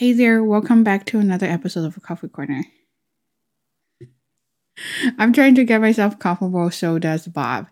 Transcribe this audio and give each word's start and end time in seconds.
Hey 0.00 0.14
there, 0.14 0.42
welcome 0.42 0.82
back 0.82 1.04
to 1.08 1.18
another 1.18 1.44
episode 1.44 1.84
of 1.84 2.02
Coffee 2.02 2.28
Corner. 2.28 2.64
I'm 5.18 5.30
trying 5.34 5.54
to 5.56 5.64
get 5.64 5.82
myself 5.82 6.18
comfortable, 6.18 6.70
so 6.70 6.98
does 6.98 7.26
Bob. 7.26 7.66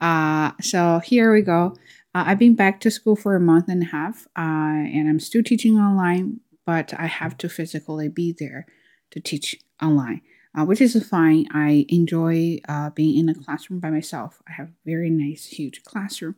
Uh, 0.00 0.52
so 0.62 1.02
here 1.04 1.30
we 1.30 1.42
go. 1.42 1.76
Uh, 2.14 2.24
I've 2.26 2.38
been 2.38 2.54
back 2.54 2.80
to 2.80 2.90
school 2.90 3.16
for 3.16 3.36
a 3.36 3.40
month 3.40 3.68
and 3.68 3.82
a 3.82 3.84
half, 3.84 4.26
uh, 4.34 4.80
and 4.88 5.10
I'm 5.10 5.20
still 5.20 5.42
teaching 5.42 5.76
online, 5.76 6.40
but 6.64 6.94
I 6.98 7.04
have 7.04 7.36
to 7.36 7.50
physically 7.50 8.08
be 8.08 8.32
there 8.32 8.64
to 9.10 9.20
teach 9.20 9.54
online, 9.82 10.22
uh, 10.58 10.64
which 10.64 10.80
is 10.80 10.96
fine. 11.06 11.46
I 11.52 11.84
enjoy 11.90 12.60
uh, 12.66 12.90
being 12.94 13.18
in 13.18 13.28
a 13.28 13.34
classroom 13.34 13.80
by 13.80 13.90
myself. 13.90 14.40
I 14.48 14.52
have 14.52 14.68
a 14.68 14.86
very 14.86 15.10
nice, 15.10 15.44
huge 15.44 15.84
classroom. 15.84 16.36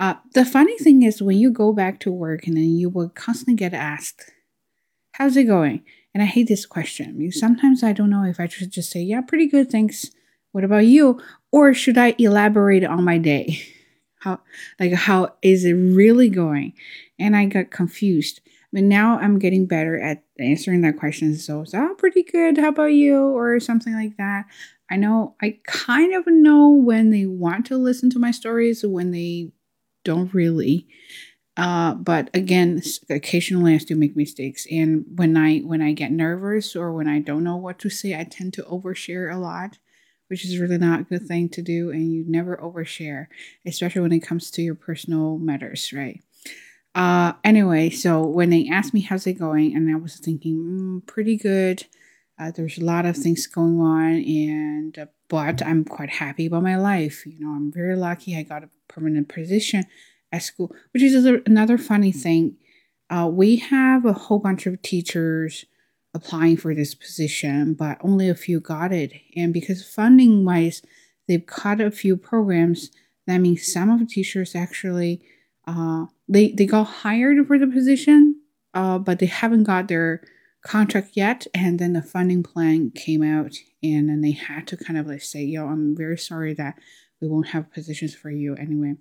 Uh, 0.00 0.14
the 0.32 0.44
funny 0.44 0.76
thing 0.78 1.04
is, 1.04 1.22
when 1.22 1.36
you 1.36 1.52
go 1.52 1.72
back 1.72 2.00
to 2.00 2.10
work 2.10 2.48
and 2.48 2.56
then 2.56 2.76
you 2.76 2.88
will 2.88 3.10
constantly 3.10 3.54
get 3.54 3.72
asked, 3.72 4.32
How's 5.14 5.36
it 5.36 5.44
going? 5.44 5.84
And 6.12 6.24
I 6.24 6.26
hate 6.26 6.48
this 6.48 6.66
question 6.66 7.16
because 7.16 7.38
sometimes 7.38 7.84
I 7.84 7.92
don't 7.92 8.10
know 8.10 8.24
if 8.24 8.40
I 8.40 8.48
should 8.48 8.72
just 8.72 8.90
say, 8.90 9.00
yeah, 9.00 9.20
pretty 9.20 9.46
good, 9.46 9.70
thanks. 9.70 10.10
What 10.50 10.64
about 10.64 10.86
you? 10.86 11.20
Or 11.52 11.72
should 11.72 11.96
I 11.96 12.16
elaborate 12.18 12.82
on 12.82 13.04
my 13.04 13.18
day? 13.18 13.62
How, 14.20 14.40
like, 14.80 14.94
how 14.94 15.34
is 15.42 15.66
it 15.66 15.74
really 15.74 16.30
going? 16.30 16.72
And 17.18 17.36
I 17.36 17.44
got 17.44 17.70
confused. 17.70 18.40
But 18.72 18.84
now 18.84 19.18
I'm 19.18 19.38
getting 19.38 19.66
better 19.66 20.00
at 20.00 20.24
answering 20.40 20.80
that 20.80 20.96
question. 20.98 21.36
So, 21.36 21.60
it's 21.60 21.74
oh, 21.74 21.94
pretty 21.98 22.22
good. 22.22 22.56
How 22.56 22.68
about 22.68 22.94
you? 22.94 23.18
Or 23.18 23.60
something 23.60 23.92
like 23.92 24.16
that. 24.16 24.46
I 24.90 24.96
know, 24.96 25.36
I 25.42 25.58
kind 25.66 26.14
of 26.14 26.26
know 26.26 26.70
when 26.70 27.10
they 27.10 27.26
want 27.26 27.66
to 27.66 27.76
listen 27.76 28.08
to 28.10 28.18
my 28.18 28.30
stories, 28.30 28.82
when 28.82 29.10
they 29.10 29.52
don't 30.04 30.32
really. 30.32 30.88
Uh, 31.56 31.94
but 31.94 32.30
again, 32.34 32.82
occasionally 33.08 33.74
I 33.74 33.78
still 33.78 33.96
make 33.96 34.16
mistakes, 34.16 34.66
and 34.70 35.04
when 35.14 35.36
I 35.36 35.58
when 35.60 35.82
I 35.82 35.92
get 35.92 36.10
nervous 36.10 36.74
or 36.74 36.92
when 36.92 37.06
I 37.06 37.20
don't 37.20 37.44
know 37.44 37.56
what 37.56 37.78
to 37.80 37.90
say, 37.90 38.18
I 38.18 38.24
tend 38.24 38.54
to 38.54 38.62
overshare 38.62 39.32
a 39.32 39.38
lot, 39.38 39.78
which 40.26 40.44
is 40.44 40.58
really 40.58 40.78
not 40.78 41.00
a 41.00 41.04
good 41.04 41.28
thing 41.28 41.48
to 41.50 41.62
do. 41.62 41.90
And 41.90 42.12
you 42.12 42.24
never 42.26 42.56
overshare, 42.56 43.26
especially 43.64 44.02
when 44.02 44.12
it 44.12 44.20
comes 44.20 44.50
to 44.52 44.62
your 44.62 44.74
personal 44.74 45.38
matters, 45.38 45.92
right? 45.92 46.20
Uh, 46.92 47.34
anyway, 47.44 47.88
so 47.90 48.26
when 48.26 48.50
they 48.50 48.68
asked 48.68 48.92
me 48.92 49.00
how's 49.02 49.26
it 49.26 49.34
going, 49.34 49.76
and 49.76 49.88
I 49.94 49.98
was 49.98 50.16
thinking, 50.16 50.56
mm, 50.56 51.06
pretty 51.06 51.36
good. 51.36 51.84
Uh, 52.36 52.50
there's 52.50 52.78
a 52.78 52.84
lot 52.84 53.06
of 53.06 53.16
things 53.16 53.46
going 53.46 53.78
on, 53.78 54.14
and 54.14 54.98
uh, 54.98 55.06
but 55.28 55.62
I'm 55.62 55.84
quite 55.84 56.10
happy 56.10 56.46
about 56.46 56.64
my 56.64 56.76
life. 56.76 57.24
You 57.26 57.38
know, 57.38 57.50
I'm 57.50 57.70
very 57.70 57.94
lucky. 57.94 58.36
I 58.36 58.42
got 58.42 58.64
a 58.64 58.70
permanent 58.88 59.28
position 59.28 59.86
at 60.34 60.42
school, 60.42 60.74
which 60.92 61.02
is 61.02 61.24
another 61.24 61.78
funny 61.78 62.12
thing. 62.12 62.56
Uh, 63.10 63.28
we 63.32 63.56
have 63.56 64.04
a 64.04 64.12
whole 64.12 64.38
bunch 64.38 64.66
of 64.66 64.80
teachers 64.82 65.64
applying 66.14 66.56
for 66.56 66.74
this 66.74 66.94
position, 66.94 67.74
but 67.74 67.98
only 68.00 68.28
a 68.28 68.34
few 68.34 68.60
got 68.60 68.92
it. 68.92 69.12
And 69.36 69.52
because 69.52 69.88
funding 69.88 70.44
wise, 70.44 70.82
they've 71.28 71.44
cut 71.44 71.80
a 71.80 71.90
few 71.90 72.16
programs, 72.16 72.90
that 73.26 73.38
means 73.38 73.72
some 73.72 73.90
of 73.90 74.00
the 74.00 74.06
teachers 74.06 74.54
actually 74.54 75.22
uh, 75.66 76.06
they 76.28 76.50
they 76.52 76.66
got 76.66 76.84
hired 76.84 77.46
for 77.46 77.58
the 77.58 77.66
position, 77.66 78.40
uh, 78.74 78.98
but 78.98 79.18
they 79.18 79.26
haven't 79.26 79.64
got 79.64 79.88
their 79.88 80.22
contract 80.66 81.10
yet. 81.14 81.46
And 81.54 81.78
then 81.78 81.94
the 81.94 82.02
funding 82.02 82.42
plan 82.42 82.90
came 82.90 83.22
out, 83.22 83.54
and 83.82 84.08
then 84.08 84.20
they 84.20 84.32
had 84.32 84.66
to 84.68 84.76
kind 84.76 84.98
of 84.98 85.06
like 85.06 85.22
say, 85.22 85.42
"Yo, 85.42 85.66
I'm 85.66 85.96
very 85.96 86.18
sorry 86.18 86.54
that 86.54 86.78
we 87.20 87.28
won't 87.28 87.48
have 87.48 87.72
positions 87.72 88.14
for 88.14 88.30
you 88.30 88.54
anyway." 88.56 88.96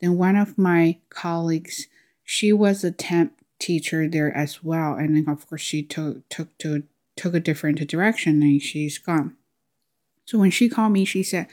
Then 0.00 0.16
one 0.16 0.36
of 0.36 0.58
my 0.58 0.98
colleagues, 1.10 1.86
she 2.24 2.52
was 2.52 2.84
a 2.84 2.90
temp 2.90 3.40
teacher 3.58 4.08
there 4.08 4.36
as 4.36 4.62
well, 4.64 4.94
and 4.94 5.16
then 5.16 5.28
of 5.28 5.46
course 5.46 5.62
she 5.62 5.82
took 5.82 6.28
took 6.28 6.56
to 6.58 6.84
took 7.16 7.34
a 7.34 7.40
different 7.40 7.86
direction 7.88 8.42
and 8.42 8.60
she's 8.60 8.98
gone. 8.98 9.36
So 10.24 10.38
when 10.38 10.50
she 10.50 10.68
called 10.68 10.92
me, 10.92 11.04
she 11.04 11.22
said, 11.22 11.46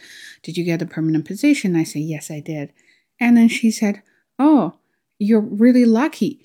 "Did 0.43 0.57
you 0.57 0.63
get 0.63 0.81
a 0.81 0.85
permanent 0.85 1.25
position?" 1.25 1.75
I 1.75 1.83
said, 1.83 2.03
"Yes, 2.03 2.31
I 2.31 2.39
did." 2.39 2.71
And 3.19 3.35
then 3.35 3.47
she 3.47 3.71
said, 3.71 4.01
"Oh, 4.37 4.79
you're 5.17 5.41
really 5.41 5.85
lucky." 5.85 6.41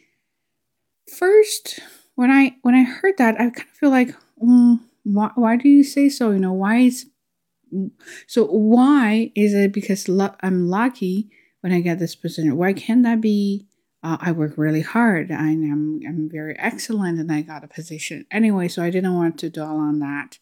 First, 1.07 1.81
when 2.15 2.31
I 2.31 2.57
when 2.63 2.75
I 2.75 2.83
heard 2.83 3.19
that, 3.19 3.35
I 3.35 3.51
kind 3.51 3.69
of 3.69 3.77
feel 3.77 3.91
like, 3.91 4.15
mm, 4.43 4.81
why 5.05 5.31
why 5.35 5.57
do 5.57 5.69
you 5.69 5.85
say 5.85 6.09
so? 6.09 6.31
You 6.31 6.39
know, 6.39 6.53
why 6.53 6.79
is 6.79 7.07
so 8.27 8.45
why 8.47 9.33
is 9.35 9.55
it 9.55 9.73
because 9.73 10.09
I'm 10.41 10.69
lucky? 10.69 11.31
when 11.65 11.73
I 11.73 11.81
get 11.81 11.99
this 11.99 12.15
position? 12.15 12.59
Why 12.59 12.75
can't 12.75 13.05
that 13.05 13.23
be? 13.23 13.67
Uh, 14.03 14.19
I 14.21 14.33
work 14.33 14.59
really 14.59 14.83
hard. 14.83 15.33
I 15.33 15.49
am 15.49 15.99
I'm 16.07 16.29
very 16.31 16.55
excellent, 16.59 17.19
and 17.19 17.33
I 17.33 17.41
got 17.41 17.65
a 17.65 17.69
position 17.69 18.27
anyway. 18.31 18.69
So 18.69 18.83
I 18.83 18.91
didn't 18.91 19.15
want 19.15 19.39
to 19.39 19.49
dwell 19.49 19.79
on 19.79 19.99
that. 20.01 20.39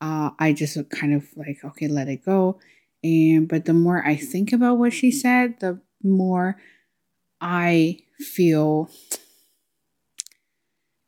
Uh, 0.00 0.30
I 0.38 0.52
just 0.52 0.78
kind 0.90 1.14
of 1.14 1.26
like 1.34 1.58
okay, 1.64 1.88
let 1.88 2.06
it 2.06 2.24
go. 2.24 2.60
And 3.02 3.48
but 3.48 3.64
the 3.64 3.74
more 3.74 4.06
I 4.06 4.14
think 4.14 4.52
about 4.52 4.78
what 4.78 4.92
she 4.92 5.10
said, 5.10 5.58
the 5.58 5.80
more 6.00 6.58
I 7.40 7.98
feel. 8.20 8.88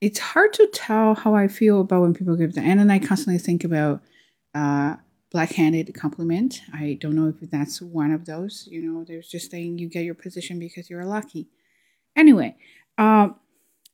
It's 0.01 0.19
hard 0.19 0.53
to 0.55 0.67
tell 0.67 1.15
how 1.15 1.37
I 1.37 1.47
feel 1.47 1.81
about 1.81 2.03
when 2.03 2.13
people 2.13 2.35
give 2.35 2.55
the 2.55 2.61
and 2.61 2.91
I 2.91 2.99
constantly 2.99 3.39
think 3.39 3.63
about 3.63 4.03
uh, 4.53 4.97
black-handed 5.35 5.93
compliment. 5.95 6.61
I 6.73 6.97
don't 7.01 7.17
know 7.17 7.27
if 7.27 7.51
that's 7.51 7.83
one 7.83 8.13
of 8.13 8.25
those. 8.25 8.69
You 8.71 8.81
know, 8.81 9.05
there's 9.05 9.27
just 9.27 9.51
saying 9.51 9.79
you 9.79 9.89
get 9.89 10.05
your 10.05 10.15
position 10.15 10.61
because 10.61 10.89
you're 10.89 11.05
lucky. 11.05 11.49
Anyway, 12.15 12.55
um, 12.99 13.35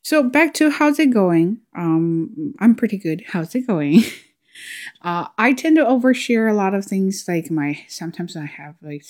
so 0.03 0.23
back 0.23 0.53
to 0.55 0.69
how's 0.69 0.99
it 0.99 1.15
going? 1.15 1.61
Um, 1.75 2.55
I'm 2.59 2.75
pretty 2.75 2.99
good. 2.99 3.25
How's 3.29 3.55
it 3.55 3.67
going? 3.67 4.03
uh, 5.03 5.29
I 5.39 5.55
tend 5.55 5.77
to 5.77 5.85
overshare 5.85 6.51
a 6.51 6.55
lot 6.55 6.75
of 6.75 6.85
things. 6.85 7.25
Like 7.27 7.51
my 7.51 7.85
sometimes 7.89 8.37
I 8.37 8.45
have 8.45 8.75
like 8.83 9.07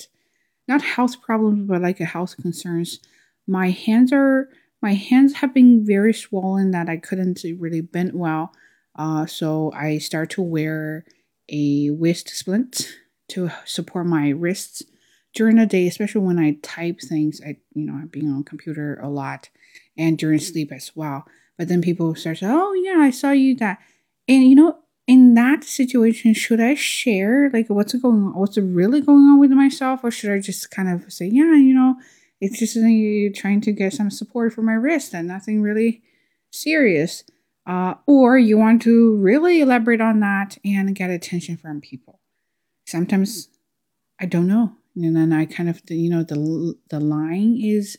not 0.68 0.82
health 0.82 1.20
problems, 1.20 1.66
but 1.66 1.82
like 1.82 1.98
a 1.98 2.04
health 2.04 2.36
concerns. 2.40 3.00
My 3.48 3.70
hands 3.70 4.12
are 4.12 4.48
my 4.80 4.94
hands 4.94 5.34
have 5.34 5.52
been 5.52 5.84
very 5.84 6.14
swollen 6.14 6.70
that 6.70 6.88
I 6.88 6.96
couldn't 6.96 7.44
really 7.58 7.80
bend 7.80 8.12
well. 8.14 8.52
Uh, 8.94 9.26
so 9.26 9.72
I 9.74 9.98
start 9.98 10.30
to 10.30 10.42
wear 10.42 11.04
a 11.50 11.90
wrist 11.90 12.28
splint 12.30 12.88
to 13.28 13.50
support 13.64 14.06
my 14.06 14.30
wrists 14.30 14.82
during 15.34 15.56
the 15.56 15.66
day, 15.66 15.86
especially 15.86 16.22
when 16.22 16.38
I 16.38 16.58
type 16.62 17.00
things. 17.00 17.40
I, 17.44 17.56
you 17.74 17.86
know, 17.86 17.94
I'm 17.94 18.08
being 18.08 18.28
on 18.28 18.44
computer 18.44 18.98
a 19.02 19.08
lot 19.08 19.48
and 19.96 20.18
during 20.18 20.38
mm. 20.38 20.42
sleep 20.42 20.72
as 20.72 20.92
well. 20.94 21.24
But 21.56 21.68
then 21.68 21.82
people 21.82 22.14
start 22.14 22.38
saying, 22.38 22.52
"Oh 22.54 22.72
yeah, 22.72 22.98
I 22.98 23.10
saw 23.10 23.30
you 23.32 23.54
that," 23.56 23.78
and 24.26 24.44
you 24.48 24.54
know, 24.54 24.78
in 25.06 25.34
that 25.34 25.64
situation, 25.64 26.34
should 26.34 26.60
I 26.60 26.74
share 26.74 27.50
like 27.50 27.68
what's 27.68 27.92
going 27.94 28.22
on, 28.22 28.34
what's 28.34 28.56
really 28.56 29.00
going 29.00 29.24
on 29.24 29.38
with 29.38 29.50
myself, 29.50 30.00
or 30.02 30.10
should 30.10 30.30
I 30.30 30.40
just 30.40 30.70
kind 30.70 30.88
of 30.88 31.12
say, 31.12 31.26
"Yeah, 31.26 31.54
you 31.56 31.74
know, 31.74 31.96
it's 32.40 32.58
just 32.58 32.74
trying 33.38 33.60
to 33.60 33.72
get 33.72 33.92
some 33.92 34.10
support 34.10 34.52
for 34.54 34.62
my 34.62 34.74
wrist 34.74 35.14
and 35.14 35.28
nothing 35.28 35.60
really 35.60 36.02
serious." 36.50 37.24
Uh, 37.70 37.94
or 38.04 38.36
you 38.36 38.58
want 38.58 38.82
to 38.82 39.14
really 39.18 39.60
elaborate 39.60 40.00
on 40.00 40.18
that 40.18 40.58
and 40.64 40.92
get 40.92 41.08
attention 41.08 41.56
from 41.56 41.80
people. 41.80 42.18
Sometimes 42.84 43.48
I 44.18 44.26
don't 44.26 44.48
know, 44.48 44.72
and 44.96 45.14
then 45.14 45.32
I 45.32 45.44
kind 45.46 45.68
of 45.68 45.80
you 45.88 46.10
know 46.10 46.24
the 46.24 46.74
the 46.88 46.98
line 46.98 47.56
is 47.62 47.96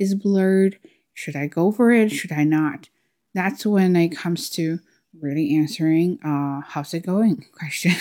is 0.00 0.16
blurred. 0.16 0.80
Should 1.14 1.36
I 1.36 1.46
go 1.46 1.70
for 1.70 1.92
it? 1.92 2.10
Should 2.10 2.32
I 2.32 2.42
not? 2.42 2.88
That's 3.32 3.64
when 3.64 3.94
it 3.94 4.08
comes 4.08 4.50
to 4.50 4.80
really 5.20 5.54
answering 5.54 6.18
uh 6.24 6.62
how's 6.66 6.92
it 6.92 7.06
going 7.06 7.46
question. 7.52 7.92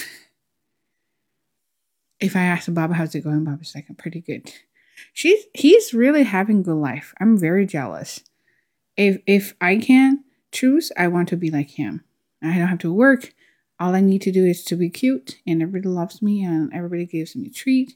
if 2.19 2.35
I 2.35 2.41
ask 2.45 2.73
Bob 2.73 2.93
how's 2.93 3.13
it 3.13 3.21
going, 3.21 3.43
Bob 3.43 3.61
is 3.61 3.75
like, 3.75 3.85
I'm 3.89 3.95
pretty 3.95 4.21
good. 4.21 4.51
She's 5.13 5.43
he's 5.53 5.93
really 5.93 6.23
having 6.23 6.63
good 6.63 6.81
life. 6.81 7.13
I'm 7.19 7.38
very 7.38 7.67
jealous. 7.67 8.21
If 8.97 9.21
if 9.27 9.53
I 9.61 9.77
can 9.77 10.23
choose, 10.51 10.91
I 10.97 11.07
want 11.07 11.29
to 11.29 11.38
be 11.38 11.50
like 11.50 11.71
him. 11.71 12.03
I 12.42 12.57
don't 12.57 12.68
have 12.68 12.80
to 12.80 12.94
work. 12.94 13.33
All 13.80 13.95
I 13.95 14.01
need 14.01 14.21
to 14.24 14.31
do 14.31 14.45
is 14.45 14.63
to 14.65 14.75
be 14.75 14.89
cute, 14.89 15.39
and 15.48 15.62
everybody 15.62 15.89
loves 15.89 16.21
me, 16.21 16.44
and 16.44 16.71
everybody 16.74 17.06
gives 17.06 17.36
me 17.36 17.48
a 17.48 17.51
treat. 17.51 17.95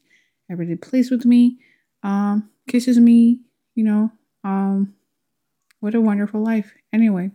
Everybody 0.49 0.77
plays 0.77 1.11
with 1.11 1.25
me, 1.25 1.57
um, 2.03 2.49
kisses 2.67 2.99
me. 2.99 3.39
You 3.75 3.83
know, 3.83 4.11
um, 4.43 4.95
what 5.79 5.95
a 5.95 6.01
wonderful 6.01 6.41
life. 6.41 6.73
Anyway, 6.93 7.31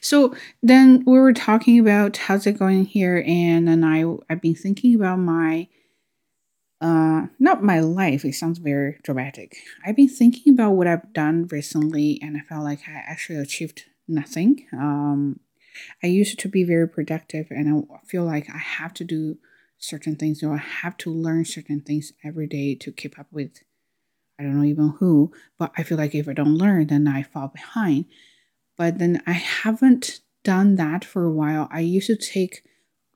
so 0.00 0.34
then 0.62 1.02
we 1.06 1.18
were 1.18 1.32
talking 1.32 1.78
about 1.78 2.16
how's 2.16 2.46
it 2.46 2.58
going 2.58 2.84
here, 2.84 3.22
and 3.26 3.68
then 3.68 3.84
I 3.84 4.04
I've 4.30 4.40
been 4.40 4.54
thinking 4.54 4.94
about 4.94 5.18
my 5.18 5.68
uh, 6.82 7.28
not 7.38 7.62
my 7.62 7.80
life. 7.80 8.24
It 8.24 8.34
sounds 8.34 8.58
very 8.58 8.98
dramatic. 9.04 9.56
I've 9.86 9.96
been 9.96 10.08
thinking 10.08 10.52
about 10.52 10.72
what 10.72 10.88
I've 10.88 11.12
done 11.12 11.46
recently, 11.50 12.18
and 12.20 12.36
I 12.36 12.40
felt 12.40 12.64
like 12.64 12.80
I 12.88 12.92
actually 13.06 13.38
achieved 13.38 13.84
nothing. 14.08 14.66
Um, 14.72 15.40
I 16.02 16.08
used 16.08 16.38
to 16.40 16.48
be 16.48 16.64
very 16.64 16.88
productive, 16.88 17.46
and 17.50 17.86
I 17.90 18.06
feel 18.06 18.24
like 18.24 18.50
I 18.50 18.58
have 18.58 18.92
to 18.94 19.04
do 19.04 19.38
certain 19.78 20.16
things, 20.16 20.42
or 20.42 20.54
I 20.54 20.58
have 20.82 20.96
to 20.98 21.10
learn 21.12 21.44
certain 21.44 21.80
things 21.80 22.12
every 22.24 22.48
day 22.48 22.74
to 22.74 22.90
keep 22.92 23.18
up 23.18 23.28
with. 23.30 23.62
I 24.38 24.42
don't 24.42 24.58
know 24.58 24.64
even 24.64 24.94
who, 24.98 25.32
but 25.58 25.72
I 25.78 25.84
feel 25.84 25.98
like 25.98 26.14
if 26.14 26.28
I 26.28 26.32
don't 26.32 26.56
learn, 26.58 26.88
then 26.88 27.06
I 27.06 27.22
fall 27.22 27.48
behind. 27.48 28.06
but 28.76 28.98
then 28.98 29.22
I 29.26 29.32
haven't 29.32 30.20
done 30.44 30.76
that 30.76 31.04
for 31.04 31.24
a 31.24 31.32
while. 31.32 31.68
I 31.70 31.80
used 31.80 32.08
to 32.08 32.16
take 32.16 32.64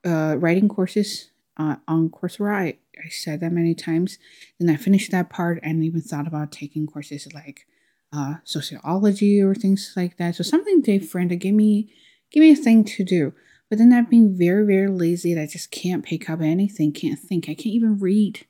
uh, 0.04 0.36
writing 0.38 0.68
courses 0.68 1.30
uh, 1.56 1.76
on 1.88 2.10
Coursera. 2.10 2.54
I, 2.54 2.78
I 3.04 3.08
said 3.08 3.40
that 3.40 3.52
many 3.52 3.74
times. 3.74 4.18
Then 4.58 4.70
I 4.70 4.76
finished 4.76 5.10
that 5.10 5.30
part 5.30 5.58
and 5.62 5.84
even 5.84 6.00
thought 6.00 6.26
about 6.26 6.52
taking 6.52 6.86
courses 6.86 7.28
like 7.34 7.66
uh, 8.12 8.36
sociology 8.44 9.40
or 9.40 9.54
things 9.54 9.92
like 9.96 10.16
that. 10.16 10.36
So 10.36 10.42
something 10.42 10.80
different 10.82 11.30
to 11.30 11.36
give 11.36 11.54
me 11.54 11.92
give 12.30 12.40
me 12.40 12.50
a 12.50 12.56
thing 12.56 12.84
to 12.84 13.04
do. 13.04 13.32
But 13.68 13.78
then 13.78 13.92
I've 13.92 14.10
been 14.10 14.36
very, 14.36 14.64
very 14.64 14.88
lazy 14.88 15.34
that 15.34 15.42
I 15.42 15.46
just 15.46 15.70
can't 15.70 16.04
pick 16.04 16.30
up 16.30 16.40
anything, 16.40 16.92
can't 16.92 17.18
think, 17.18 17.44
I 17.48 17.54
can't 17.54 17.66
even 17.66 17.98
read, 17.98 18.46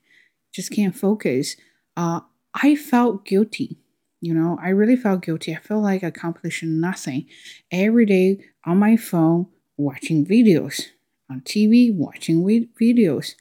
just 0.53 0.71
can't 0.71 0.95
focus. 0.95 1.55
Uh, 1.95 2.21
I 2.53 2.75
felt 2.75 3.25
guilty. 3.25 3.77
You 4.21 4.33
know, 4.33 4.57
I 4.61 4.69
really 4.69 4.95
felt 4.95 5.23
guilty. 5.23 5.55
I 5.55 5.59
felt 5.59 5.83
like 5.83 6.03
accomplishing 6.03 6.79
nothing. 6.79 7.27
Every 7.71 8.05
day 8.05 8.41
on 8.65 8.77
my 8.77 8.97
phone, 8.97 9.47
watching 9.77 10.25
videos, 10.25 10.87
on 11.29 11.41
TV, 11.41 11.93
watching 11.95 12.43
videos. 12.79 13.35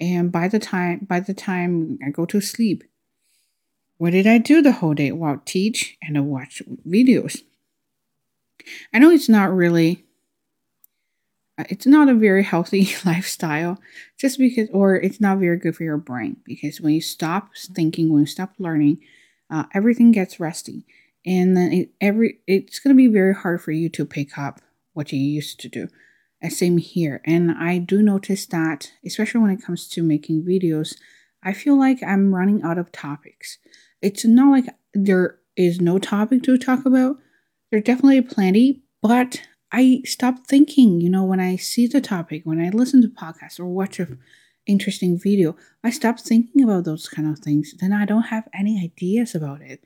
And 0.00 0.32
by 0.32 0.48
the 0.48 0.58
time 0.58 1.06
by 1.08 1.20
the 1.20 1.34
time 1.34 1.98
I 2.04 2.10
go 2.10 2.26
to 2.26 2.40
sleep, 2.40 2.84
what 3.96 4.10
did 4.10 4.26
I 4.26 4.38
do 4.38 4.60
the 4.60 4.72
whole 4.72 4.94
day? 4.94 5.12
Well, 5.12 5.40
teach 5.44 5.96
and 6.02 6.28
watch 6.28 6.62
videos. 6.86 7.42
I 8.92 8.98
know 8.98 9.10
it's 9.10 9.28
not 9.28 9.54
really 9.54 10.04
it's 11.58 11.86
not 11.86 12.08
a 12.08 12.14
very 12.14 12.42
healthy 12.42 12.88
lifestyle 13.04 13.78
just 14.18 14.38
because 14.38 14.68
or 14.72 14.96
it's 14.96 15.20
not 15.20 15.38
very 15.38 15.56
good 15.56 15.76
for 15.76 15.84
your 15.84 15.96
brain 15.96 16.36
because 16.44 16.80
when 16.80 16.94
you 16.94 17.00
stop 17.00 17.50
thinking 17.56 18.12
when 18.12 18.22
you 18.22 18.26
stop 18.26 18.52
learning 18.58 18.98
uh, 19.50 19.64
everything 19.72 20.10
gets 20.10 20.40
rusty 20.40 20.84
and 21.24 21.56
then 21.56 21.72
it, 21.72 21.90
every 22.00 22.38
it's 22.46 22.78
going 22.78 22.94
to 22.94 22.96
be 22.96 23.06
very 23.06 23.34
hard 23.34 23.62
for 23.62 23.70
you 23.70 23.88
to 23.88 24.04
pick 24.04 24.36
up 24.36 24.60
what 24.94 25.12
you 25.12 25.18
used 25.18 25.60
to 25.60 25.68
do 25.68 25.88
same 26.52 26.78
here 26.78 27.20
and 27.24 27.50
i 27.52 27.78
do 27.78 28.02
notice 28.02 28.46
that 28.46 28.92
especially 29.04 29.40
when 29.40 29.50
it 29.50 29.62
comes 29.62 29.88
to 29.88 30.02
making 30.02 30.42
videos 30.42 30.96
i 31.42 31.52
feel 31.52 31.78
like 31.78 32.02
i'm 32.02 32.34
running 32.34 32.62
out 32.62 32.78
of 32.78 32.92
topics 32.92 33.58
it's 34.02 34.24
not 34.24 34.50
like 34.50 34.74
there 34.92 35.38
is 35.56 35.80
no 35.80 35.98
topic 35.98 36.42
to 36.42 36.58
talk 36.58 36.84
about 36.84 37.16
there 37.70 37.80
definitely 37.80 38.20
plenty 38.20 38.82
but 39.02 39.42
I 39.76 40.02
stop 40.04 40.46
thinking, 40.46 41.00
you 41.00 41.10
know, 41.10 41.24
when 41.24 41.40
I 41.40 41.56
see 41.56 41.88
the 41.88 42.00
topic, 42.00 42.42
when 42.44 42.60
I 42.60 42.68
listen 42.68 43.02
to 43.02 43.08
podcasts 43.08 43.58
or 43.58 43.66
watch 43.66 43.98
a 43.98 44.06
interesting 44.66 45.18
video, 45.18 45.56
I 45.82 45.90
stop 45.90 46.20
thinking 46.20 46.62
about 46.62 46.84
those 46.84 47.08
kind 47.08 47.28
of 47.28 47.40
things. 47.40 47.74
Then 47.80 47.92
I 47.92 48.04
don't 48.04 48.22
have 48.22 48.48
any 48.54 48.80
ideas 48.80 49.34
about 49.34 49.62
it. 49.62 49.82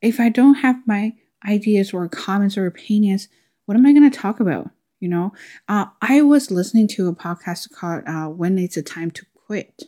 If 0.00 0.20
I 0.20 0.28
don't 0.28 0.54
have 0.54 0.86
my 0.86 1.14
ideas 1.44 1.92
or 1.92 2.08
comments 2.08 2.56
or 2.56 2.66
opinions, 2.66 3.26
what 3.66 3.76
am 3.76 3.84
I 3.84 3.92
going 3.92 4.08
to 4.08 4.16
talk 4.16 4.38
about? 4.38 4.70
You 5.02 5.08
know, 5.08 5.32
uh, 5.68 5.86
I 6.00 6.22
was 6.22 6.52
listening 6.52 6.86
to 6.88 7.08
a 7.08 7.14
podcast 7.14 7.72
called 7.72 8.04
uh, 8.06 8.28
"When 8.28 8.56
It's 8.56 8.76
a 8.76 8.82
Time 8.82 9.10
to 9.10 9.26
Quit," 9.34 9.82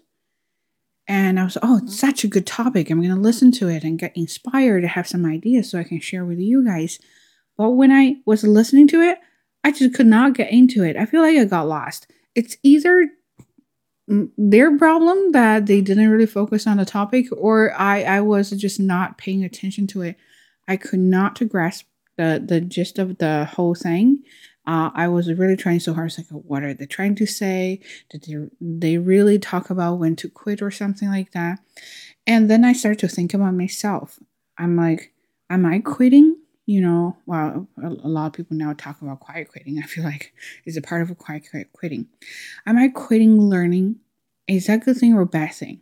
and 1.06 1.38
I 1.38 1.44
was, 1.44 1.56
oh, 1.62 1.80
it's 1.84 1.98
such 1.98 2.24
a 2.24 2.28
good 2.28 2.46
topic. 2.46 2.90
I'm 2.90 2.98
going 3.00 3.14
to 3.14 3.20
listen 3.20 3.52
to 3.52 3.68
it 3.68 3.84
and 3.84 3.98
get 3.98 4.16
inspired 4.16 4.80
to 4.80 4.88
have 4.88 5.06
some 5.06 5.24
ideas 5.24 5.70
so 5.70 5.78
I 5.78 5.84
can 5.84 6.00
share 6.00 6.24
with 6.24 6.40
you 6.40 6.64
guys. 6.64 6.98
But 7.56 7.70
when 7.70 7.92
I 7.92 8.16
was 8.26 8.42
listening 8.42 8.88
to 8.88 9.00
it, 9.00 9.18
I 9.62 9.70
just 9.70 9.94
could 9.94 10.06
not 10.06 10.34
get 10.34 10.50
into 10.50 10.82
it. 10.82 10.96
I 10.96 11.06
feel 11.06 11.22
like 11.22 11.38
I 11.38 11.44
got 11.44 11.68
lost. 11.68 12.10
It's 12.34 12.56
either 12.64 13.08
their 14.36 14.76
problem 14.76 15.30
that 15.30 15.66
they 15.66 15.80
didn't 15.80 16.10
really 16.10 16.26
focus 16.26 16.66
on 16.66 16.78
the 16.78 16.84
topic, 16.84 17.26
or 17.36 17.72
I, 17.78 18.02
I 18.02 18.20
was 18.20 18.50
just 18.50 18.80
not 18.80 19.16
paying 19.16 19.44
attention 19.44 19.86
to 19.88 20.02
it. 20.02 20.16
I 20.66 20.76
could 20.76 20.98
not 20.98 21.40
grasp 21.48 21.86
the, 22.16 22.42
the 22.44 22.60
gist 22.60 22.98
of 22.98 23.18
the 23.18 23.44
whole 23.44 23.74
thing. 23.76 24.24
Uh, 24.66 24.90
I 24.94 25.08
was 25.08 25.32
really 25.32 25.56
trying 25.56 25.80
so 25.80 25.92
hard. 25.92 26.06
It's 26.06 26.18
like, 26.18 26.28
what 26.28 26.62
are 26.62 26.72
they 26.72 26.86
trying 26.86 27.16
to 27.16 27.26
say? 27.26 27.80
Did 28.10 28.24
they, 28.24 28.48
they 28.60 28.98
really 28.98 29.38
talk 29.38 29.68
about 29.68 29.98
when 29.98 30.16
to 30.16 30.28
quit 30.28 30.62
or 30.62 30.70
something 30.70 31.08
like 31.08 31.32
that? 31.32 31.58
And 32.26 32.50
then 32.50 32.64
I 32.64 32.72
started 32.72 33.00
to 33.00 33.08
think 33.08 33.34
about 33.34 33.54
myself. 33.54 34.18
I'm 34.56 34.76
like, 34.76 35.12
am 35.50 35.66
I 35.66 35.80
quitting? 35.80 36.38
you 36.66 36.80
know, 36.80 37.16
well, 37.26 37.68
a, 37.82 37.88
a, 37.88 38.08
lot 38.08 38.26
of 38.26 38.32
people 38.32 38.56
now 38.56 38.72
talk 38.72 39.02
about 39.02 39.20
quiet 39.20 39.48
quitting. 39.48 39.78
I 39.82 39.86
feel 39.86 40.04
like 40.04 40.32
is 40.64 40.76
a 40.76 40.82
part 40.82 41.02
of 41.02 41.10
a 41.10 41.14
quiet 41.14 41.44
quitting. 41.72 42.08
Am 42.66 42.78
I 42.78 42.88
quitting 42.88 43.40
learning? 43.40 43.96
Is 44.48 44.66
that 44.66 44.82
a 44.82 44.84
good 44.84 44.96
thing 44.96 45.14
or 45.14 45.22
a 45.22 45.26
bad 45.26 45.54
thing? 45.54 45.80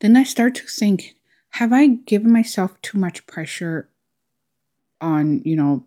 Then 0.00 0.16
I 0.16 0.24
start 0.24 0.54
to 0.56 0.66
think, 0.66 1.16
have 1.50 1.72
I 1.72 1.86
given 1.86 2.32
myself 2.32 2.80
too 2.82 2.98
much 2.98 3.26
pressure 3.26 3.88
on, 5.00 5.42
you 5.44 5.56
know, 5.56 5.84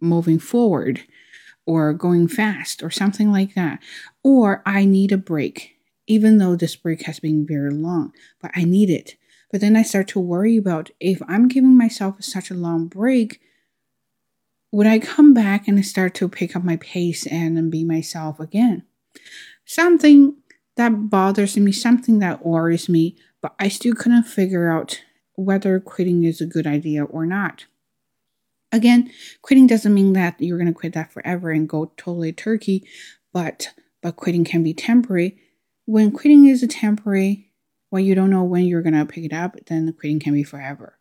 moving 0.00 0.38
forward 0.38 1.04
or 1.68 1.92
going 1.92 2.26
fast 2.26 2.82
or 2.82 2.90
something 2.90 3.30
like 3.30 3.54
that? 3.54 3.78
Or 4.24 4.62
I 4.64 4.86
need 4.86 5.12
a 5.12 5.18
break, 5.18 5.76
even 6.06 6.38
though 6.38 6.56
this 6.56 6.74
break 6.74 7.02
has 7.02 7.20
been 7.20 7.46
very 7.46 7.70
long, 7.70 8.14
but 8.40 8.50
I 8.54 8.64
need 8.64 8.88
it. 8.88 9.16
But 9.52 9.60
then 9.60 9.76
I 9.76 9.82
start 9.82 10.08
to 10.08 10.18
worry 10.18 10.56
about 10.56 10.90
if 10.98 11.20
I'm 11.28 11.46
giving 11.46 11.76
myself 11.76 12.24
such 12.24 12.50
a 12.50 12.54
long 12.54 12.86
break, 12.86 13.42
would 14.72 14.86
I 14.86 14.98
come 14.98 15.34
back 15.34 15.68
and 15.68 15.84
start 15.84 16.14
to 16.14 16.28
pick 16.28 16.56
up 16.56 16.64
my 16.64 16.76
pace 16.76 17.26
and 17.26 17.70
be 17.70 17.84
myself 17.84 18.40
again? 18.40 18.84
Something 19.66 20.36
that 20.76 21.10
bothers 21.10 21.56
me, 21.58 21.72
something 21.72 22.18
that 22.20 22.46
worries 22.46 22.88
me, 22.88 23.16
but 23.42 23.54
I 23.58 23.68
still 23.68 23.94
couldn't 23.94 24.22
figure 24.22 24.70
out 24.70 25.02
whether 25.34 25.80
quitting 25.80 26.24
is 26.24 26.40
a 26.40 26.46
good 26.46 26.66
idea 26.66 27.04
or 27.04 27.26
not. 27.26 27.66
Again, 28.70 29.10
quitting 29.42 29.66
doesn't 29.66 29.94
mean 29.94 30.12
that 30.12 30.40
you're 30.40 30.58
going 30.58 30.68
to 30.68 30.78
quit 30.78 30.92
that 30.92 31.12
forever 31.12 31.50
and 31.50 31.68
go 31.68 31.92
totally 31.96 32.32
turkey, 32.32 32.86
but 33.32 33.72
but 34.02 34.16
quitting 34.16 34.44
can 34.44 34.62
be 34.62 34.74
temporary. 34.74 35.38
When 35.86 36.12
quitting 36.12 36.46
is 36.46 36.62
a 36.62 36.68
temporary, 36.68 37.50
well, 37.90 38.00
you 38.00 38.14
don't 38.14 38.30
know 38.30 38.44
when 38.44 38.64
you're 38.64 38.82
going 38.82 38.94
to 38.94 39.06
pick 39.06 39.24
it 39.24 39.32
up, 39.32 39.56
then 39.66 39.86
the 39.86 39.92
quitting 39.92 40.20
can 40.20 40.34
be 40.34 40.44
forever. 40.44 40.98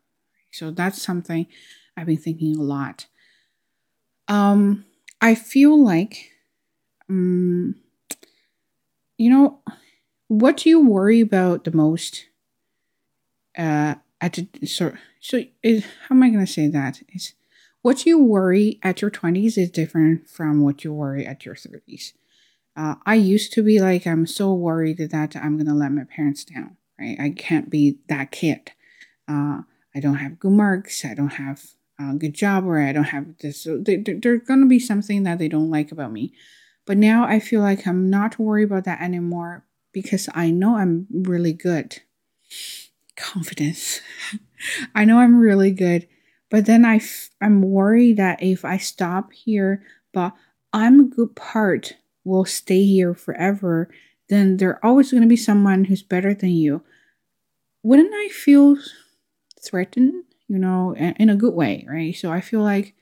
So 0.51 0.71
that's 0.71 1.01
something 1.01 1.45
I've 1.95 2.07
been 2.07 2.17
thinking 2.17 2.57
a 2.57 2.61
lot. 2.61 3.05
Um, 4.27 4.85
I 5.21 5.35
feel 5.35 5.83
like, 5.83 6.31
um, 7.09 7.75
you 9.17 9.29
know, 9.29 9.59
what 10.27 10.57
do 10.57 10.69
you 10.69 10.85
worry 10.85 11.21
about 11.21 11.63
the 11.63 11.71
most? 11.71 12.25
Uh, 13.57 13.95
at 14.21 14.33
the, 14.33 14.65
so 14.65 14.93
so 15.19 15.43
how 15.69 16.15
am 16.15 16.23
I 16.23 16.29
going 16.29 16.45
to 16.45 16.51
say 16.51 16.67
that? 16.67 17.01
Is 17.13 17.33
what 17.87 18.05
you 18.05 18.21
worry 18.21 18.79
at 18.83 19.01
your 19.01 19.09
twenties 19.09 19.57
is 19.57 19.71
different 19.71 20.29
from 20.29 20.61
what 20.61 20.83
you 20.83 20.93
worry 20.93 21.25
at 21.25 21.45
your 21.45 21.55
thirties. 21.55 22.13
Uh, 22.75 22.95
I 23.05 23.15
used 23.15 23.53
to 23.53 23.63
be 23.63 23.79
like 23.79 24.05
I'm 24.05 24.27
so 24.27 24.53
worried 24.53 24.97
that 24.97 25.37
I'm 25.37 25.55
going 25.55 25.67
to 25.67 25.73
let 25.73 25.93
my 25.93 26.03
parents 26.03 26.43
down. 26.43 26.75
Right? 26.99 27.17
I 27.17 27.29
can't 27.29 27.69
be 27.69 27.99
that 28.09 28.31
kid. 28.31 28.73
Uh, 29.25 29.61
I 29.95 30.01
don't 30.01 30.15
have 30.15 30.37
good 30.37 30.51
marks. 30.51 31.05
I 31.05 31.13
don't 31.13 31.35
have 31.35 31.63
a 31.97 32.13
good 32.15 32.33
job 32.33 32.65
or 32.65 32.81
I 32.81 32.91
don't 32.91 33.05
have 33.05 33.37
this. 33.39 33.61
So 33.61 33.77
they, 33.77 33.95
they're 33.95 34.37
going 34.37 34.59
to 34.59 34.67
be 34.67 34.79
something 34.79 35.23
that 35.23 35.39
they 35.39 35.47
don't 35.47 35.71
like 35.71 35.89
about 35.89 36.11
me. 36.11 36.33
But 36.85 36.97
now 36.97 37.23
I 37.23 37.39
feel 37.39 37.61
like 37.61 37.87
I'm 37.87 38.09
not 38.09 38.37
worried 38.37 38.65
about 38.65 38.83
that 38.83 39.01
anymore 39.01 39.63
because 39.93 40.27
I 40.33 40.51
know 40.51 40.75
I'm 40.75 41.07
really 41.09 41.53
good. 41.53 42.01
Confidence. 43.15 44.01
I 44.93 45.05
know 45.05 45.19
I'm 45.19 45.37
really 45.37 45.71
good. 45.71 46.05
But 46.49 46.65
then 46.65 46.85
I 46.85 46.97
f- 46.97 47.29
I'm 47.41 47.61
worried 47.61 48.17
that 48.17 48.41
if 48.41 48.63
I 48.63 48.77
stop 48.77 49.33
here, 49.33 49.83
but 50.13 50.33
I'm 50.73 50.99
a 50.99 51.03
good 51.03 51.35
part 51.35 51.97
will 52.23 52.45
stay 52.45 52.85
here 52.85 53.13
forever, 53.13 53.89
then 54.29 54.57
there's 54.57 54.77
always 54.83 55.11
going 55.11 55.23
to 55.23 55.29
be 55.29 55.37
someone 55.37 55.85
who's 55.85 56.03
better 56.03 56.33
than 56.33 56.51
you. 56.51 56.83
Wouldn't 57.83 58.13
I 58.13 58.29
feel 58.29 58.77
threatened 59.61 60.25
you 60.47 60.57
know, 60.57 60.95
in 60.95 61.29
a 61.29 61.35
good 61.35 61.53
way, 61.53 61.85
right? 61.89 62.15
So 62.15 62.31
I 62.31 62.41
feel 62.41 62.61
like, 62.61 62.95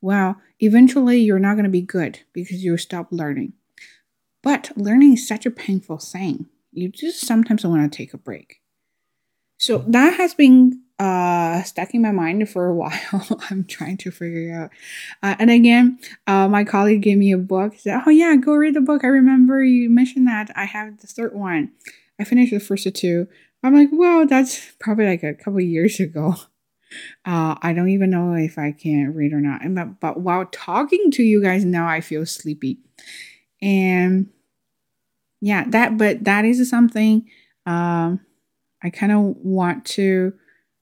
wow, 0.00 0.36
eventually 0.58 1.18
you're 1.18 1.38
not 1.38 1.54
going 1.54 1.64
to 1.64 1.70
be 1.70 1.80
good 1.80 2.20
because 2.32 2.62
you 2.62 2.76
stop 2.76 3.08
learning. 3.10 3.54
But 4.42 4.70
learning 4.76 5.14
is 5.14 5.26
such 5.26 5.46
a 5.46 5.50
painful 5.50 5.98
thing. 5.98 6.46
You 6.72 6.88
just 6.88 7.26
sometimes 7.26 7.64
want 7.64 7.90
to 7.90 7.96
take 7.96 8.14
a 8.14 8.18
break. 8.18 8.60
So 9.56 9.78
that 9.88 10.14
has 10.14 10.34
been 10.34 10.82
uh, 11.00 11.62
stuck 11.62 11.94
in 11.94 12.02
my 12.02 12.12
mind 12.12 12.46
for 12.48 12.66
a 12.66 12.74
while. 12.82 13.40
I'm 13.50 13.64
trying 13.64 13.96
to 13.98 14.10
figure 14.10 14.54
out. 14.54 14.70
Uh, 15.22 15.34
and 15.38 15.50
again, 15.50 15.98
uh, 16.26 16.46
my 16.46 16.62
colleague 16.62 17.02
gave 17.02 17.16
me 17.18 17.32
a 17.32 17.38
book. 17.38 17.74
Said, 17.78 18.02
"Oh 18.06 18.10
yeah, 18.10 18.36
go 18.36 18.54
read 18.54 18.74
the 18.74 18.80
book. 18.82 19.02
I 19.02 19.08
remember 19.08 19.64
you 19.64 19.88
mentioned 19.88 20.28
that. 20.28 20.50
I 20.54 20.66
have 20.66 21.00
the 21.00 21.06
third 21.06 21.34
one. 21.34 21.72
I 22.20 22.24
finished 22.24 22.52
the 22.52 22.60
first 22.60 22.86
two. 22.94 23.26
I'm 23.62 23.74
like, 23.74 23.88
well, 23.92 24.26
that's 24.26 24.72
probably 24.78 25.06
like 25.06 25.22
a 25.22 25.34
couple 25.34 25.60
years 25.60 25.98
ago. 25.98 26.36
Uh, 27.24 27.54
I 27.62 27.72
don't 27.72 27.90
even 27.90 28.10
know 28.10 28.34
if 28.34 28.58
I 28.58 28.72
can 28.72 29.14
read 29.14 29.32
or 29.32 29.40
not. 29.40 29.60
But, 29.64 30.00
but 30.00 30.20
while 30.22 30.46
talking 30.46 31.12
to 31.12 31.22
you 31.22 31.40
guys 31.40 31.64
now, 31.64 31.86
I 31.86 32.00
feel 32.00 32.26
sleepy. 32.26 32.78
And 33.62 34.28
yeah, 35.40 35.66
that, 35.68 35.96
but 35.96 36.24
that 36.24 36.44
is 36.44 36.68
something 36.68 37.30
um, 37.64 38.18
I 38.82 38.90
kind 38.90 39.12
of 39.12 39.36
want 39.36 39.84
to 39.84 40.32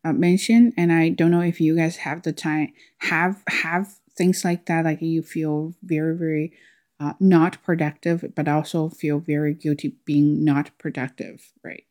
uh, 0.09 0.13
mention. 0.13 0.73
And 0.77 0.93
I 0.93 1.11
don't 1.11 1.31
know 1.31 1.41
if 1.41 1.61
you 1.61 1.77
guys 1.77 1.97
have 1.97 2.23
the 2.23 2.33
time, 2.33 2.73
have, 2.99 3.43
have 3.49 3.95
things 4.17 4.45
like 4.45 4.67
that, 4.67 4.85
like 4.85 5.03
you 5.03 5.23
feel 5.23 5.75
very, 5.83 6.17
very 6.17 6.53
uh, 7.01 7.13
not 7.21 7.63
productive, 7.63 8.25
but 8.35 8.49
also 8.49 8.89
feel 8.89 9.21
very 9.21 9.55
guilty 9.55 9.97
being 10.05 10.45
not 10.45 10.71
productive, 10.79 11.53
right? 11.63 11.85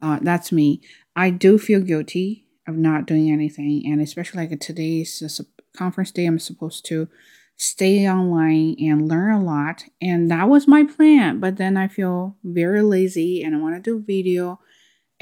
Uh, 0.00 0.18
that's 0.22 0.52
me. 0.52 0.80
I 1.14 1.30
do 1.30 1.58
feel 1.58 1.80
guilty 1.80 2.46
of 2.66 2.76
not 2.76 3.06
doing 3.06 3.30
anything, 3.30 3.82
and 3.86 4.00
especially 4.00 4.46
like 4.46 4.60
today's 4.60 5.40
conference 5.76 6.10
day, 6.10 6.24
I'm 6.26 6.38
supposed 6.38 6.86
to 6.86 7.08
stay 7.56 8.08
online 8.08 8.74
and 8.80 9.08
learn 9.08 9.32
a 9.32 9.42
lot, 9.42 9.84
and 10.00 10.30
that 10.30 10.48
was 10.48 10.66
my 10.66 10.84
plan. 10.84 11.40
But 11.40 11.56
then 11.56 11.76
I 11.76 11.88
feel 11.88 12.36
very 12.42 12.82
lazy, 12.82 13.42
and 13.42 13.54
I 13.54 13.58
want 13.58 13.76
to 13.76 13.80
do 13.82 14.04
video, 14.04 14.60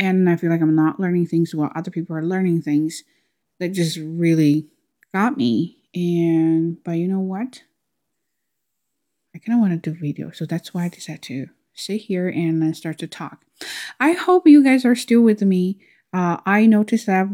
and 0.03 0.29
I 0.29 0.37
feel 0.37 0.51
like 0.51 0.61
I'm 0.61 0.75
not 0.75 0.99
learning 0.99 1.27
things 1.27 1.55
while 1.55 1.71
other 1.75 1.91
people 1.91 2.17
are 2.17 2.25
learning 2.25 2.63
things. 2.63 3.05
That 3.61 3.69
just 3.69 3.97
really 3.97 4.67
got 5.13 5.37
me. 5.37 5.79
And 5.95 6.83
but 6.83 6.93
you 6.93 7.07
know 7.07 7.21
what? 7.21 7.63
I 9.35 9.39
kind 9.39 9.57
of 9.57 9.61
want 9.61 9.83
to 9.83 9.91
do 9.91 9.99
video, 9.99 10.31
so 10.31 10.45
that's 10.45 10.75
why 10.75 10.85
I 10.85 10.89
decided 10.89 11.23
to 11.25 11.47
sit 11.75 12.03
here 12.03 12.29
and 12.29 12.63
uh, 12.63 12.73
start 12.75 12.99
to 12.99 13.07
talk. 13.07 13.45
I 14.01 14.13
hope 14.13 14.47
you 14.47 14.63
guys 14.63 14.85
are 14.85 14.97
still 14.97 15.23
with 15.23 15.43
me. 15.43 15.79
Uh, 16.13 16.39
I 16.45 16.67
noticed 16.67 17.07
that 17.07 17.23
I've, 17.23 17.31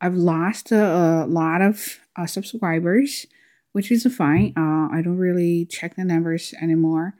I've 0.00 0.14
lost 0.16 0.72
a, 0.72 1.24
a 1.24 1.26
lot 1.26 1.60
of 1.60 1.98
uh, 2.16 2.26
subscribers, 2.26 3.26
which 3.72 3.90
is 3.90 4.06
fine. 4.16 4.54
Uh, 4.56 4.88
I 4.90 5.02
don't 5.02 5.18
really 5.18 5.66
check 5.66 5.96
the 5.96 6.04
numbers 6.04 6.54
anymore. 6.62 7.14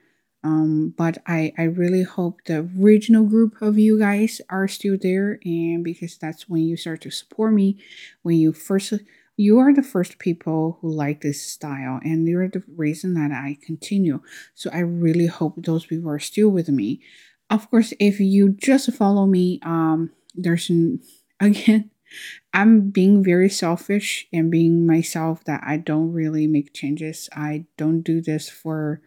Um, 0.46 0.94
but 0.96 1.18
I, 1.26 1.52
I 1.58 1.64
really 1.64 2.04
hope 2.04 2.44
the 2.44 2.70
original 2.80 3.24
group 3.24 3.60
of 3.60 3.80
you 3.80 3.98
guys 3.98 4.40
are 4.48 4.68
still 4.68 4.96
there. 5.00 5.40
And 5.44 5.82
because 5.82 6.16
that's 6.16 6.48
when 6.48 6.62
you 6.62 6.76
start 6.76 7.00
to 7.00 7.10
support 7.10 7.52
me, 7.52 7.78
when 8.22 8.36
you 8.36 8.52
first 8.52 8.92
you 9.36 9.58
are 9.58 9.74
the 9.74 9.82
first 9.82 10.18
people 10.18 10.78
who 10.80 10.90
like 10.90 11.20
this 11.20 11.42
style 11.42 12.00
and 12.02 12.26
you're 12.26 12.48
the 12.48 12.62
reason 12.74 13.14
that 13.14 13.32
I 13.32 13.58
continue. 13.60 14.20
So 14.54 14.70
I 14.72 14.78
really 14.78 15.26
hope 15.26 15.54
those 15.58 15.84
people 15.84 16.10
are 16.10 16.20
still 16.20 16.48
with 16.48 16.68
me. 16.68 17.00
Of 17.50 17.68
course, 17.68 17.92
if 18.00 18.18
you 18.18 18.50
just 18.50 18.90
follow 18.94 19.26
me, 19.26 19.60
um, 19.62 20.10
there's 20.34 20.70
an, 20.70 21.00
again, 21.40 21.90
I'm 22.54 22.90
being 22.90 23.22
very 23.22 23.50
selfish 23.50 24.26
and 24.32 24.50
being 24.50 24.86
myself 24.86 25.44
that 25.44 25.62
I 25.66 25.76
don't 25.76 26.12
really 26.12 26.46
make 26.46 26.72
changes. 26.72 27.28
I 27.34 27.66
don't 27.76 28.00
do 28.00 28.22
this 28.22 28.48
for 28.48 29.02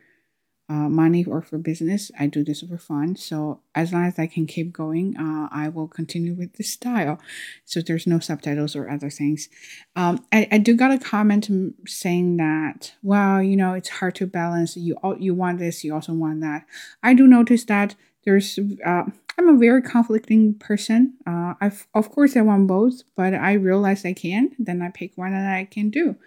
uh, 0.69 0.87
money 0.87 1.25
or 1.25 1.41
for 1.41 1.57
business. 1.57 2.11
I 2.19 2.27
do 2.27 2.43
this 2.43 2.61
for 2.61 2.77
fun. 2.77 3.15
So 3.15 3.61
as 3.73 3.91
long 3.91 4.05
as 4.05 4.19
I 4.19 4.27
can 4.27 4.45
keep 4.45 4.71
going, 4.71 5.17
uh, 5.17 5.49
I 5.51 5.67
will 5.69 5.87
continue 5.87 6.33
with 6.33 6.53
this 6.53 6.71
style. 6.71 7.19
So 7.65 7.81
there's 7.81 8.05
no 8.05 8.19
subtitles 8.19 8.75
or 8.75 8.89
other 8.89 9.09
things. 9.09 9.49
Um, 9.95 10.23
I, 10.31 10.47
I 10.51 10.57
do 10.59 10.75
got 10.75 10.91
a 10.91 10.99
comment 10.99 11.49
saying 11.87 12.37
that, 12.37 12.93
well, 13.01 13.41
you 13.41 13.57
know, 13.57 13.73
it's 13.73 13.89
hard 13.89 14.15
to 14.15 14.27
balance. 14.27 14.77
You 14.77 14.95
you 15.17 15.33
want 15.33 15.57
this, 15.57 15.83
you 15.83 15.93
also 15.93 16.13
want 16.13 16.41
that. 16.41 16.65
I 17.01 17.13
do 17.13 17.27
notice 17.27 17.63
that 17.65 17.95
there's. 18.23 18.59
Uh, 18.85 19.05
I'm 19.37 19.47
a 19.47 19.57
very 19.57 19.81
conflicting 19.81 20.55
person. 20.55 21.13
Uh, 21.25 21.53
I've, 21.61 21.87
of 21.93 22.11
course, 22.11 22.35
I 22.35 22.41
want 22.41 22.67
both, 22.67 23.03
but 23.15 23.33
I 23.33 23.53
realize 23.53 24.03
I 24.03 24.11
can. 24.11 24.51
Then 24.59 24.81
I 24.81 24.89
pick 24.89 25.17
one 25.17 25.31
that 25.31 25.55
I 25.55 25.63
can 25.63 25.89
do. 25.89 26.17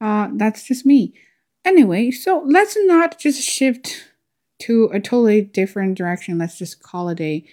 Uh, 0.00 0.28
that's 0.32 0.66
just 0.66 0.84
me. 0.84 1.14
Anyway, 1.64 2.10
so 2.10 2.42
let's 2.44 2.76
not 2.80 3.18
just 3.18 3.40
shift 3.40 4.08
to 4.60 4.90
a 4.92 5.00
totally 5.00 5.42
different 5.42 5.96
direction. 5.96 6.38
Let's 6.38 6.58
just 6.58 6.82
call 6.82 7.08
it 7.08 7.20
a 7.20 7.44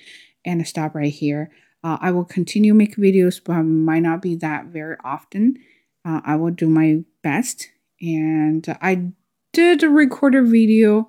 and 0.45 0.67
stop 0.67 0.95
right 0.95 1.11
here. 1.11 1.51
Uh, 1.83 1.97
I 2.01 2.11
will 2.11 2.25
continue 2.25 2.73
make 2.73 2.95
videos, 2.95 3.41
but 3.43 3.61
might 3.63 4.01
not 4.01 4.21
be 4.21 4.35
that 4.35 4.65
very 4.65 4.97
often. 5.03 5.57
Uh, 6.05 6.21
I 6.23 6.35
will 6.35 6.51
do 6.51 6.67
my 6.67 7.03
best. 7.23 7.69
And 8.01 8.65
I 8.81 9.11
did 9.53 9.83
record 9.83 10.35
a 10.35 10.43
video 10.43 11.07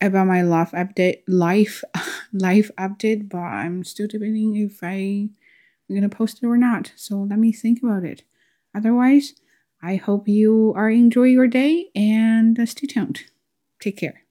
about 0.00 0.26
my 0.26 0.42
life 0.42 0.72
update, 0.72 1.22
life, 1.28 1.84
life 2.32 2.70
update, 2.78 3.28
but 3.28 3.38
I'm 3.38 3.84
still 3.84 4.08
debating 4.08 4.56
if 4.56 4.82
I 4.82 4.94
am 4.94 5.94
gonna 5.94 6.08
post 6.08 6.42
it 6.42 6.46
or 6.46 6.56
not. 6.56 6.92
So 6.96 7.16
let 7.22 7.38
me 7.38 7.52
think 7.52 7.82
about 7.82 8.04
it. 8.04 8.22
Otherwise, 8.74 9.34
I 9.82 9.96
hope 9.96 10.28
you 10.28 10.72
are 10.76 10.88
enjoy 10.90 11.24
your 11.24 11.48
day 11.48 11.88
and 11.94 12.56
stay 12.68 12.86
tuned. 12.86 13.22
Take 13.80 13.96
care. 13.96 14.21